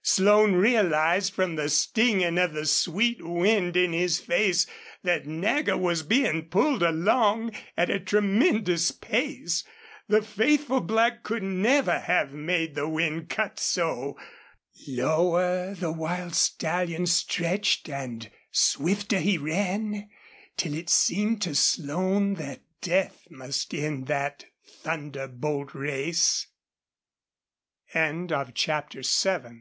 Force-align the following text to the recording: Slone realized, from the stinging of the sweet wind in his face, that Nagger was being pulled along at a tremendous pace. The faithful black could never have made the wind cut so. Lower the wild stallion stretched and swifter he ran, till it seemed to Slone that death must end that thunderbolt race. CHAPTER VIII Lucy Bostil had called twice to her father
Slone 0.00 0.52
realized, 0.52 1.34
from 1.34 1.56
the 1.56 1.68
stinging 1.68 2.38
of 2.38 2.52
the 2.52 2.66
sweet 2.66 3.18
wind 3.20 3.76
in 3.76 3.92
his 3.92 4.20
face, 4.20 4.64
that 5.02 5.26
Nagger 5.26 5.76
was 5.76 6.04
being 6.04 6.44
pulled 6.48 6.84
along 6.84 7.50
at 7.76 7.90
a 7.90 7.98
tremendous 7.98 8.92
pace. 8.92 9.64
The 10.06 10.22
faithful 10.22 10.80
black 10.82 11.24
could 11.24 11.42
never 11.42 11.98
have 11.98 12.32
made 12.32 12.76
the 12.76 12.88
wind 12.88 13.28
cut 13.28 13.58
so. 13.58 14.16
Lower 14.86 15.74
the 15.74 15.90
wild 15.90 16.36
stallion 16.36 17.04
stretched 17.06 17.88
and 17.88 18.30
swifter 18.52 19.18
he 19.18 19.36
ran, 19.36 20.08
till 20.56 20.74
it 20.74 20.90
seemed 20.90 21.42
to 21.42 21.56
Slone 21.56 22.34
that 22.34 22.60
death 22.80 23.26
must 23.32 23.74
end 23.74 24.06
that 24.06 24.44
thunderbolt 24.64 25.74
race. 25.74 26.46
CHAPTER 27.90 28.28
VIII 28.28 28.28
Lucy 28.28 28.28
Bostil 28.28 28.28
had 28.28 28.28
called 28.28 28.48
twice 28.54 28.88
to 28.90 28.98
her 29.30 29.38
father 29.42 29.56